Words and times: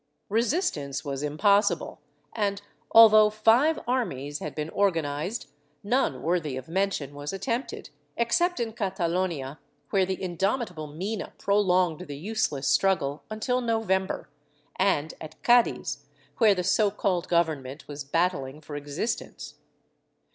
Resistance 0.29 1.05
was 1.05 1.21
impossible 1.21 2.01
and, 2.33 2.63
although 2.91 3.29
five 3.29 3.77
armies 3.87 4.39
had 4.39 4.55
been 4.55 4.71
organized, 4.71 5.51
none 5.83 6.23
worthy 6.23 6.57
of 6.57 6.67
mention 6.67 7.13
was 7.13 7.31
attempted, 7.31 7.91
except 8.17 8.59
in 8.59 8.73
Catalonia, 8.73 9.59
where 9.91 10.07
the 10.07 10.19
indomitable 10.19 10.87
Mina 10.87 11.33
prolonged 11.37 12.07
the 12.07 12.17
useless 12.17 12.67
struggle 12.67 13.21
until 13.29 13.61
November, 13.61 14.27
and 14.75 15.13
at 15.21 15.39
Cadiz, 15.43 15.99
where 16.39 16.55
the 16.55 16.63
so 16.63 16.89
called 16.89 17.27
Government 17.27 17.87
was 17.87 18.03
battling 18.03 18.59
for 18.59 18.75
existence. 18.75 19.53